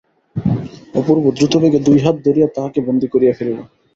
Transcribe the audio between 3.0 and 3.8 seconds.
করিয়া ফেলিল।